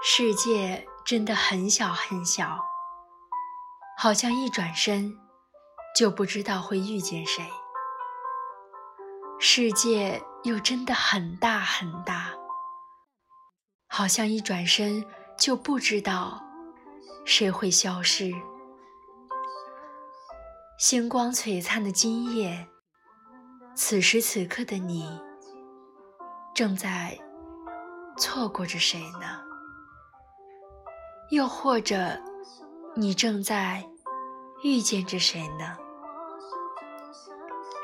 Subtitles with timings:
[0.00, 2.64] 世界真的很小很小，
[3.98, 5.12] 好像一转身
[5.96, 7.42] 就不知道会遇见谁；
[9.40, 12.32] 世界又真的很大很大，
[13.88, 15.04] 好像一转身
[15.36, 16.40] 就不知道
[17.24, 18.32] 谁会消失。
[20.78, 22.68] 星光璀璨的今夜，
[23.74, 25.20] 此时此刻的你，
[26.54, 27.18] 正在
[28.16, 29.47] 错过着谁呢？
[31.30, 32.18] 又或者，
[32.94, 33.84] 你正在
[34.62, 35.76] 遇见着谁呢？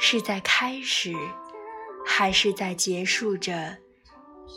[0.00, 1.14] 是在开始，
[2.06, 3.76] 还是在结束着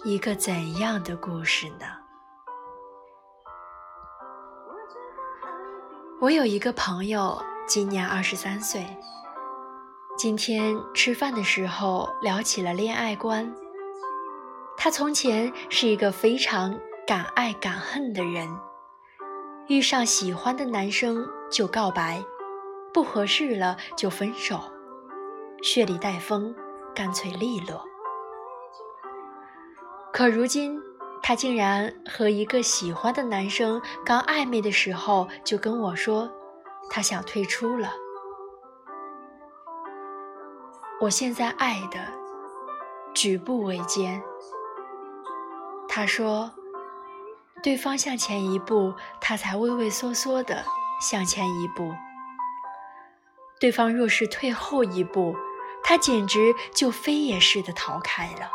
[0.05, 1.85] 一个怎样的故事呢？
[6.21, 8.85] 我有一个朋友，今年二十三岁。
[10.17, 13.53] 今天吃饭的时候聊起了恋爱观。
[14.77, 18.49] 他从前是一个非常敢爱敢恨的人。
[19.67, 22.23] 遇上喜欢的男生就告白，
[22.93, 24.59] 不合适了就分手，
[25.61, 26.55] 血里带风，
[26.95, 27.83] 干脆利落。
[30.13, 30.81] 可如今，
[31.21, 36.31] 他竟然和一个喜欢的男生刚暧昧的时候就跟我说，
[36.89, 37.89] 他想退出了。
[41.01, 41.99] 我现在爱的
[43.13, 44.23] 举步维艰。
[45.89, 46.49] 他说。
[47.63, 50.63] 对方向前一步，他才畏畏缩缩的
[51.02, 51.91] 向前一步；
[53.59, 55.36] 对方若是退后一步，
[55.83, 58.50] 他简直就飞也似的逃开了，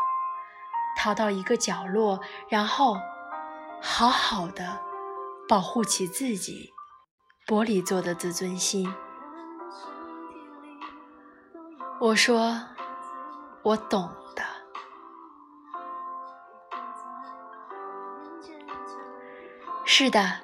[0.97, 2.97] 逃到一个角落，然后
[3.81, 4.79] 好好的
[5.47, 6.71] 保护起自己
[7.45, 8.91] 玻璃做的自尊心。
[11.99, 12.59] 我说，
[13.63, 14.22] 我懂。
[19.95, 20.39] 是的，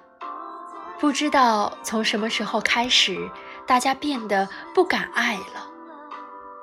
[0.99, 3.31] 不知道从什么时候开始，
[3.65, 5.67] 大家变得不敢爱了。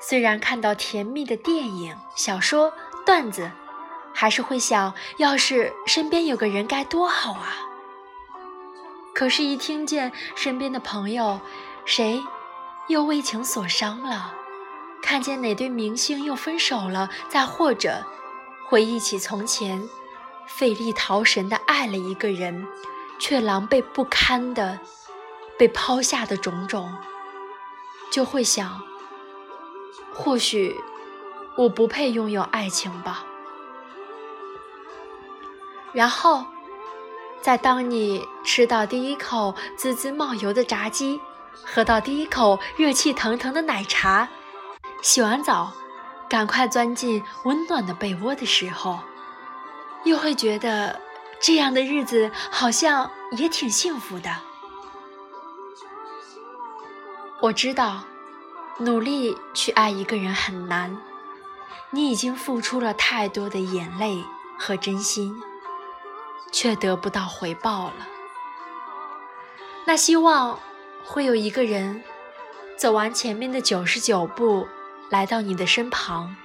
[0.00, 2.72] 虽然看到甜蜜的电影、小说、
[3.04, 3.50] 段子，
[4.14, 7.56] 还是会想，要是身边有个人该多好啊。
[9.12, 11.40] 可是，一听见身边的朋友
[11.84, 12.22] 谁
[12.86, 14.32] 又为情所伤了，
[15.02, 18.06] 看见哪对明星又分手了，再或者
[18.68, 19.82] 回忆起从前。
[20.46, 22.66] 费力逃神的爱了一个人，
[23.18, 24.78] 却狼狈不堪的
[25.58, 26.94] 被抛下的种种，
[28.10, 28.80] 就会想：
[30.14, 30.74] 或许
[31.56, 33.24] 我不配拥有爱情吧。
[35.92, 36.44] 然后，
[37.40, 41.20] 在当你吃到第一口滋滋冒油的炸鸡，
[41.64, 44.28] 喝到第一口热气腾腾的奶茶，
[45.02, 45.72] 洗完澡，
[46.28, 49.00] 赶快钻进温暖的被窝的时候。
[50.06, 51.00] 又会觉得
[51.40, 54.30] 这样的日子好像也挺幸福的。
[57.42, 58.04] 我知道，
[58.78, 60.96] 努力去爱一个人很难，
[61.90, 64.24] 你已经付出了太多的眼泪
[64.56, 65.34] 和真心，
[66.52, 68.06] 却得不到回报了。
[69.86, 70.60] 那希望
[71.04, 72.04] 会有一个人
[72.76, 74.68] 走完前面的九十九步，
[75.10, 76.36] 来到你的身旁，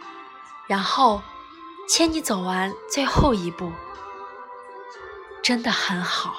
[0.66, 1.22] 然后。
[1.88, 3.72] 牵你走完最后一步，
[5.42, 6.36] 真的很好。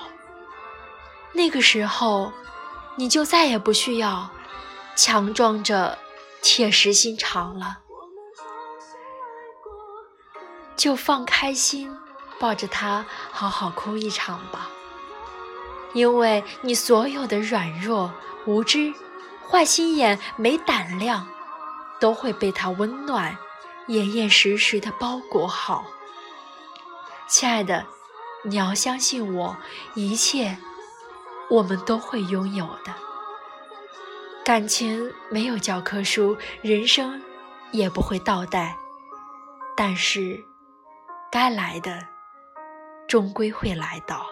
[1.32, 2.32] 那个时候，
[2.96, 4.30] 你就再也不需要
[4.96, 5.98] 强装着
[6.40, 7.78] 铁石心肠了，
[10.76, 11.96] 就放开心，
[12.38, 14.70] 抱着他好好哭一场吧。
[15.92, 18.12] 因为你所有的软弱、
[18.46, 18.94] 无知、
[19.46, 21.28] 坏心眼、没胆量，
[22.00, 23.36] 都会被他温暖。
[23.88, 25.84] 严严实实的包裹好，
[27.28, 27.86] 亲爱的，
[28.44, 29.56] 你要相信我，
[29.94, 30.56] 一切
[31.50, 32.94] 我们都会拥有的。
[34.44, 37.22] 感情没有教科书，人生
[37.70, 38.76] 也不会倒带，
[39.76, 40.44] 但是
[41.30, 42.06] 该来的
[43.08, 44.26] 终归会来到。